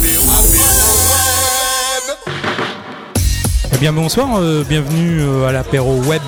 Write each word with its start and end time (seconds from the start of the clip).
meu 0.00 0.30
amigo. 0.30 0.57
Eh 3.78 3.82
bien 3.82 3.92
bonsoir, 3.92 4.40
euh, 4.40 4.64
bienvenue 4.68 5.20
euh, 5.20 5.46
à 5.46 5.52
l'apéro 5.52 6.02
web 6.08 6.20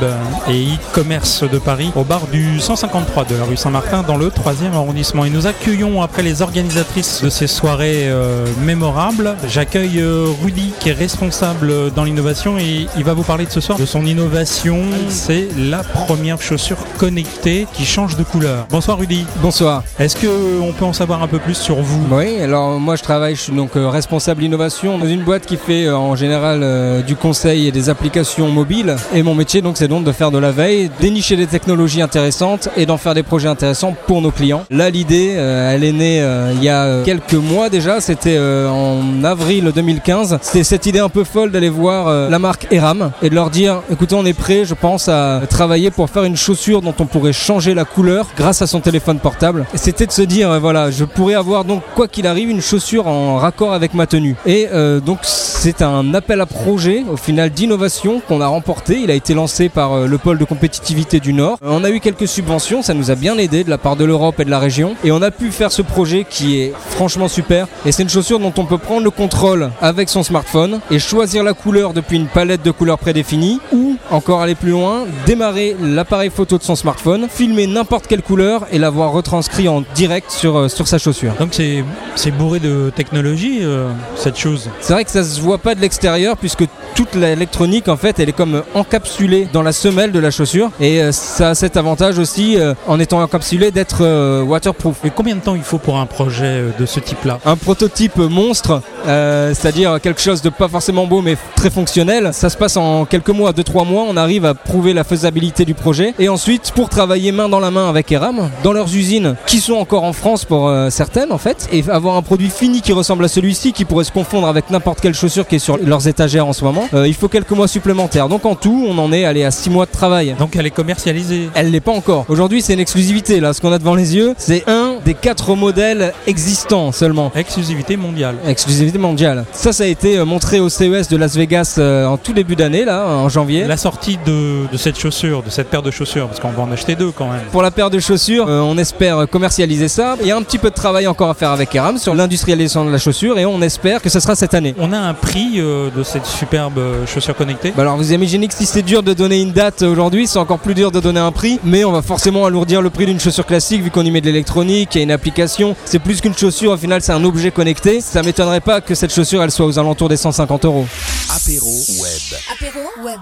et 0.48 0.66
e-commerce 0.66 1.42
de 1.42 1.58
Paris 1.58 1.90
au 1.96 2.04
bar 2.04 2.28
du 2.28 2.60
153 2.60 3.24
de 3.24 3.34
la 3.34 3.42
rue 3.42 3.56
Saint-Martin 3.56 4.04
dans 4.04 4.16
le 4.16 4.28
3e 4.28 4.72
arrondissement. 4.72 5.24
Et 5.24 5.30
nous 5.30 5.48
accueillons 5.48 6.00
après 6.00 6.22
les 6.22 6.42
organisatrices 6.42 7.24
de 7.24 7.28
ces 7.28 7.48
soirées 7.48 8.04
euh, 8.04 8.46
mémorables. 8.64 9.34
J'accueille 9.48 9.98
euh, 9.98 10.28
Rudy 10.44 10.72
qui 10.78 10.90
est 10.90 10.92
responsable 10.92 11.90
dans 11.92 12.04
l'innovation 12.04 12.56
et 12.56 12.86
il 12.96 13.02
va 13.02 13.14
vous 13.14 13.24
parler 13.24 13.46
de 13.46 13.50
ce 13.50 13.60
soir 13.60 13.76
de 13.80 13.84
son 13.84 14.06
innovation. 14.06 14.78
C'est 15.08 15.48
la 15.58 15.82
première 15.82 16.40
chaussure 16.40 16.78
connectée 16.98 17.66
qui 17.72 17.84
change 17.84 18.16
de 18.16 18.22
couleur. 18.22 18.68
Bonsoir 18.70 18.96
Rudy. 18.96 19.26
Bonsoir. 19.42 19.82
Est-ce 19.98 20.14
qu'on 20.14 20.72
peut 20.72 20.84
en 20.84 20.92
savoir 20.92 21.20
un 21.20 21.28
peu 21.28 21.40
plus 21.40 21.54
sur 21.54 21.82
vous? 21.82 22.06
Oui, 22.12 22.40
alors 22.40 22.78
moi 22.78 22.94
je 22.94 23.02
travaille, 23.02 23.34
je 23.34 23.40
suis 23.40 23.52
donc 23.52 23.72
responsable 23.74 24.44
innovation 24.44 24.98
dans 24.98 25.08
une 25.08 25.24
boîte 25.24 25.46
qui 25.46 25.56
fait 25.56 25.90
en 25.90 26.14
général 26.14 27.02
du 27.02 27.16
conseil 27.16 27.39
et 27.46 27.70
des 27.72 27.88
applications 27.88 28.48
mobiles. 28.48 28.96
Et 29.14 29.22
mon 29.22 29.34
métier 29.34 29.62
donc 29.62 29.76
c'est 29.76 29.88
donc 29.88 30.04
de 30.04 30.12
faire 30.12 30.30
de 30.30 30.38
la 30.38 30.50
veille, 30.50 30.90
dénicher 31.00 31.36
des 31.36 31.46
technologies 31.46 32.02
intéressantes 32.02 32.68
et 32.76 32.86
d'en 32.86 32.98
faire 32.98 33.14
des 33.14 33.22
projets 33.22 33.48
intéressants 33.48 33.94
pour 34.06 34.20
nos 34.20 34.30
clients. 34.30 34.64
Là 34.70 34.90
l'idée, 34.90 35.34
euh, 35.36 35.72
elle 35.72 35.84
est 35.84 35.92
née 35.92 36.20
euh, 36.20 36.52
il 36.54 36.62
y 36.62 36.68
a 36.68 36.84
euh, 36.84 37.04
quelques 37.04 37.34
mois 37.34 37.70
déjà, 37.70 38.00
c'était 38.00 38.38
en 38.38 39.24
avril 39.24 39.72
2015. 39.74 40.38
C'était 40.42 40.64
cette 40.64 40.86
idée 40.86 40.98
un 40.98 41.08
peu 41.08 41.24
folle 41.24 41.50
d'aller 41.50 41.68
voir 41.68 42.30
la 42.30 42.38
marque 42.38 42.66
Eram 42.70 43.10
et 43.22 43.30
de 43.30 43.34
leur 43.34 43.50
dire 43.50 43.82
écoutez 43.90 44.14
on 44.14 44.24
est 44.26 44.34
prêt 44.34 44.64
je 44.64 44.74
pense 44.74 45.08
à 45.08 45.40
travailler 45.48 45.90
pour 45.90 46.10
faire 46.10 46.24
une 46.24 46.36
chaussure 46.36 46.82
dont 46.82 46.94
on 46.98 47.06
pourrait 47.06 47.32
changer 47.32 47.74
la 47.74 47.84
couleur 47.84 48.26
grâce 48.36 48.62
à 48.62 48.66
son 48.66 48.80
téléphone 48.80 49.18
portable. 49.18 49.64
C'était 49.74 50.06
de 50.06 50.12
se 50.12 50.22
dire 50.22 50.60
voilà 50.60 50.90
je 50.90 51.04
pourrais 51.04 51.34
avoir 51.34 51.64
donc 51.64 51.82
quoi 51.94 52.08
qu'il 52.08 52.26
arrive 52.26 52.50
une 52.50 52.62
chaussure 52.62 53.06
en 53.06 53.36
raccord 53.36 53.72
avec 53.72 53.94
ma 53.94 54.06
tenue. 54.06 54.36
Et 54.46 54.68
donc 55.04 55.20
c'est 55.22 55.82
un 55.82 56.14
appel 56.14 56.40
à 56.40 56.46
projet 56.46 57.04
au 57.10 57.16
final 57.16 57.29
d'innovation 57.32 58.20
qu'on 58.26 58.40
a 58.40 58.46
remporté. 58.46 59.00
Il 59.00 59.10
a 59.10 59.14
été 59.14 59.34
lancé 59.34 59.68
par 59.68 59.92
euh, 59.92 60.06
le 60.06 60.18
pôle 60.18 60.38
de 60.38 60.44
compétitivité 60.44 61.20
du 61.20 61.32
Nord. 61.32 61.58
Euh, 61.62 61.68
on 61.70 61.84
a 61.84 61.90
eu 61.90 62.00
quelques 62.00 62.28
subventions, 62.28 62.82
ça 62.82 62.94
nous 62.94 63.10
a 63.10 63.14
bien 63.14 63.38
aidé 63.38 63.64
de 63.64 63.70
la 63.70 63.78
part 63.78 63.96
de 63.96 64.04
l'Europe 64.04 64.40
et 64.40 64.44
de 64.44 64.50
la 64.50 64.58
région. 64.58 64.94
Et 65.04 65.12
on 65.12 65.22
a 65.22 65.30
pu 65.30 65.50
faire 65.50 65.72
ce 65.72 65.82
projet 65.82 66.26
qui 66.28 66.60
est 66.60 66.72
franchement 66.90 67.28
super. 67.28 67.66
Et 67.86 67.92
c'est 67.92 68.02
une 68.02 68.08
chaussure 68.08 68.38
dont 68.38 68.52
on 68.56 68.64
peut 68.64 68.78
prendre 68.78 69.04
le 69.04 69.10
contrôle 69.10 69.70
avec 69.80 70.08
son 70.08 70.22
smartphone 70.22 70.80
et 70.90 70.98
choisir 70.98 71.44
la 71.44 71.52
couleur 71.52 71.92
depuis 71.92 72.16
une 72.16 72.26
palette 72.26 72.62
de 72.62 72.70
couleurs 72.70 72.98
prédéfinie 72.98 73.60
ou 73.72 73.96
encore 74.10 74.42
aller 74.42 74.54
plus 74.54 74.70
loin, 74.70 75.04
démarrer 75.26 75.76
l'appareil 75.80 76.30
photo 76.30 76.58
de 76.58 76.62
son 76.62 76.76
smartphone, 76.76 77.28
filmer 77.30 77.66
n'importe 77.66 78.06
quelle 78.06 78.22
couleur 78.22 78.66
et 78.72 78.78
l'avoir 78.78 79.12
retranscrit 79.12 79.68
en 79.68 79.82
direct 79.94 80.30
sur, 80.30 80.56
euh, 80.56 80.68
sur 80.68 80.88
sa 80.88 80.98
chaussure. 80.98 81.34
Donc 81.38 81.50
c'est 81.52 81.84
c'est 82.16 82.30
bourré 82.30 82.60
de 82.60 82.92
technologie 82.94 83.58
euh, 83.62 83.90
cette 84.16 84.36
chose. 84.36 84.68
C'est 84.80 84.92
vrai 84.92 85.04
que 85.04 85.10
ça 85.10 85.24
se 85.24 85.40
voit 85.40 85.58
pas 85.58 85.74
de 85.74 85.80
l'extérieur 85.80 86.36
puisque 86.36 86.64
toute 86.94 87.14
l'électronique 87.14 87.88
en 87.88 87.96
fait 87.96 88.18
elle 88.18 88.28
est 88.28 88.32
comme 88.32 88.62
encapsulée 88.74 89.48
dans 89.52 89.62
la 89.62 89.72
semelle 89.72 90.12
de 90.12 90.18
la 90.18 90.30
chaussure. 90.30 90.70
Et 90.80 91.00
euh, 91.02 91.12
ça 91.12 91.50
a 91.50 91.54
cet 91.54 91.76
avantage 91.76 92.18
aussi 92.18 92.58
euh, 92.58 92.74
en 92.86 92.98
étant 93.00 93.22
encapsulé 93.22 93.70
d'être 93.70 93.98
euh, 94.02 94.42
waterproof. 94.42 94.96
Et 95.04 95.10
combien 95.10 95.36
de 95.36 95.40
temps 95.40 95.54
il 95.54 95.62
faut 95.62 95.78
pour 95.78 95.98
un 95.98 96.06
projet 96.06 96.64
de 96.78 96.86
ce 96.86 97.00
type-là? 97.00 97.38
Un 97.44 97.56
prototype 97.56 98.16
monstre, 98.16 98.82
euh, 99.06 99.52
c'est-à-dire 99.54 100.00
quelque 100.00 100.20
chose 100.20 100.42
de 100.42 100.50
pas 100.50 100.68
forcément 100.68 101.06
beau 101.06 101.22
mais 101.22 101.36
très 101.56 101.70
fonctionnel, 101.70 102.30
ça 102.32 102.50
se 102.50 102.56
passe 102.56 102.76
en 102.76 103.04
quelques 103.04 103.30
mois, 103.30 103.52
2-3 103.52 103.86
mois, 103.86 104.04
on 104.08 104.16
arrive 104.16 104.44
à 104.44 104.54
prouver 104.54 104.92
la 104.92 105.04
faisabilité 105.04 105.64
du 105.64 105.74
projet. 105.74 106.14
Et 106.18 106.28
ensuite 106.28 106.72
pour 106.74 106.88
travailler 106.88 107.32
main 107.32 107.48
dans 107.48 107.60
la 107.60 107.70
main 107.70 107.88
avec 107.88 108.10
Eram 108.12 108.50
dans 108.62 108.72
leurs 108.72 108.94
usines 108.94 109.36
qui 109.46 109.60
sont 109.60 109.74
encore 109.74 110.04
en 110.04 110.12
France 110.12 110.44
pour 110.44 110.68
euh, 110.68 110.90
certaines 110.90 111.32
en 111.32 111.38
fait 111.38 111.68
et 111.72 111.84
avoir 111.88 112.16
un 112.16 112.22
produit 112.22 112.50
fini 112.50 112.80
qui 112.80 112.92
ressemble 112.92 113.24
à 113.24 113.28
celui-ci 113.28 113.72
qui 113.72 113.84
pourrait 113.84 114.04
se 114.04 114.12
confondre 114.12 114.46
avec 114.48 114.70
n'importe 114.70 115.00
quelle 115.00 115.14
chaussure 115.14 115.46
qui 115.46 115.56
est 115.56 115.60
sur 115.60 115.78
leurs 115.78 116.08
étagères 116.08 116.46
en 116.46 116.52
ce 116.52 116.64
moment, 116.64 116.88
euh, 116.94 117.06
il 117.06 117.14
faut 117.14 117.28
quelques 117.28 117.50
mois 117.50 117.68
supplémentaires. 117.68 118.28
Donc 118.28 118.46
en 118.46 118.54
tout, 118.54 118.86
on 118.88 118.96
en 118.98 119.12
est 119.12 119.24
allé 119.24 119.44
à 119.44 119.50
6 119.50 119.70
mois 119.70 119.86
de 119.86 119.90
travail. 119.90 120.34
Donc 120.38 120.56
elle 120.56 120.66
est 120.66 120.70
commercialisée. 120.70 121.50
Elle 121.54 121.70
l'est 121.70 121.80
pas 121.80 121.92
encore. 121.92 122.24
Aujourd'hui, 122.28 122.62
c'est 122.62 122.74
une 122.74 122.80
exclusivité. 122.80 123.40
Là, 123.40 123.52
ce 123.52 123.60
qu'on 123.60 123.72
a 123.72 123.78
devant 123.78 123.94
les 123.94 124.16
yeux, 124.16 124.34
c'est 124.38 124.64
un 124.68 124.79
des 125.04 125.14
quatre 125.14 125.54
modèles 125.54 126.12
existants 126.26 126.92
seulement. 126.92 127.32
Exclusivité 127.34 127.96
mondiale. 127.96 128.36
Exclusivité 128.46 128.98
mondiale. 128.98 129.44
Ça, 129.52 129.72
ça 129.72 129.84
a 129.84 129.86
été 129.86 130.18
euh, 130.18 130.24
montré 130.24 130.60
au 130.60 130.68
CES 130.68 131.08
de 131.08 131.16
Las 131.16 131.36
Vegas 131.36 131.76
euh, 131.78 132.06
en 132.06 132.16
tout 132.16 132.32
début 132.32 132.56
d'année, 132.56 132.84
là, 132.84 133.06
en 133.06 133.28
janvier. 133.28 133.64
La 133.64 133.76
sortie 133.76 134.18
de, 134.24 134.70
de 134.70 134.76
cette 134.76 134.98
chaussure, 134.98 135.42
de 135.42 135.50
cette 135.50 135.68
paire 135.68 135.82
de 135.82 135.90
chaussures, 135.90 136.28
parce 136.28 136.40
qu'on 136.40 136.50
va 136.50 136.62
en 136.62 136.72
acheter 136.72 136.94
deux 136.94 137.10
quand 137.10 137.26
même. 137.30 137.42
Pour 137.52 137.62
la 137.62 137.70
paire 137.70 137.90
de 137.90 137.98
chaussures, 137.98 138.46
euh, 138.48 138.60
on 138.60 138.78
espère 138.78 139.28
commercialiser 139.28 139.88
ça. 139.88 140.16
Il 140.20 140.26
y 140.26 140.30
a 140.30 140.36
un 140.36 140.42
petit 140.42 140.58
peu 140.58 140.70
de 140.70 140.74
travail 140.74 141.06
encore 141.06 141.30
à 141.30 141.34
faire 141.34 141.50
avec 141.50 141.74
Eram 141.74 141.98
sur 141.98 142.14
l'industrialisation 142.14 142.84
de 142.84 142.90
la 142.90 142.98
chaussure 142.98 143.38
et 143.38 143.46
on 143.46 143.60
espère 143.62 144.02
que 144.02 144.08
ce 144.08 144.20
sera 144.20 144.34
cette 144.34 144.54
année. 144.54 144.74
On 144.78 144.92
a 144.92 144.98
un 144.98 145.14
prix 145.14 145.54
euh, 145.56 145.90
de 145.96 146.02
cette 146.02 146.26
superbe 146.26 146.80
chaussure 147.06 147.36
connectée. 147.36 147.72
Bah 147.76 147.82
alors 147.82 147.96
vous 147.96 148.12
imaginez 148.12 148.48
que 148.48 148.54
si 148.54 148.66
c'est 148.66 148.82
dur 148.82 149.02
de 149.02 149.12
donner 149.12 149.40
une 149.40 149.52
date 149.52 149.82
aujourd'hui, 149.82 150.26
c'est 150.26 150.38
encore 150.38 150.58
plus 150.58 150.74
dur 150.74 150.90
de 150.90 151.00
donner 151.00 151.20
un 151.20 151.32
prix, 151.32 151.58
mais 151.64 151.84
on 151.84 151.92
va 151.92 152.02
forcément 152.02 152.44
alourdir 152.46 152.82
le 152.82 152.90
prix 152.90 153.06
d'une 153.06 153.20
chaussure 153.20 153.46
classique 153.46 153.82
vu 153.82 153.90
qu'on 153.90 154.04
y 154.04 154.10
met 154.10 154.20
de 154.20 154.26
l'électronique, 154.26 154.89
il 154.94 154.98
y 154.98 155.00
a 155.00 155.04
une 155.04 155.10
application. 155.10 155.76
C'est 155.84 155.98
plus 155.98 156.20
qu'une 156.20 156.36
chaussure, 156.36 156.72
au 156.72 156.76
final 156.76 157.02
c'est 157.02 157.12
un 157.12 157.24
objet 157.24 157.50
connecté. 157.50 158.00
Ça 158.00 158.22
m'étonnerait 158.22 158.60
pas 158.60 158.80
que 158.80 158.94
cette 158.94 159.12
chaussure 159.12 159.42
elle 159.42 159.50
soit 159.50 159.66
aux 159.66 159.78
alentours 159.78 160.08
des 160.08 160.16
150 160.16 160.64
euros. 160.64 160.86
Apéro 161.34 161.70
web. 162.00 162.40
Apéro 162.52 162.80
web. 163.04 163.20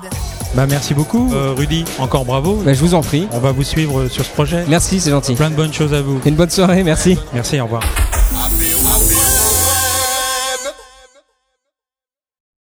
Bah 0.54 0.66
merci 0.68 0.94
beaucoup, 0.94 1.32
euh, 1.34 1.52
Rudy. 1.56 1.84
Encore 1.98 2.24
bravo. 2.24 2.62
Bah, 2.64 2.72
je 2.72 2.80
vous 2.80 2.94
en 2.94 3.02
prie. 3.02 3.28
On 3.32 3.38
va 3.38 3.52
vous 3.52 3.62
suivre 3.64 4.08
sur 4.08 4.24
ce 4.24 4.30
projet. 4.30 4.64
Merci, 4.68 5.00
c'est 5.00 5.10
gentil. 5.10 5.34
Plein 5.34 5.50
de 5.50 5.56
bonnes 5.56 5.72
choses 5.72 5.94
à 5.94 6.00
vous. 6.02 6.20
Une 6.24 6.34
bonne 6.34 6.50
soirée, 6.50 6.82
merci. 6.82 7.18
Merci, 7.32 7.60
au 7.60 7.64
revoir. 7.64 7.82